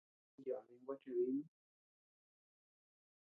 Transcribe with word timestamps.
Yabin 0.49 0.79
gua 0.85 0.95
cheʼebinu. 1.01 1.43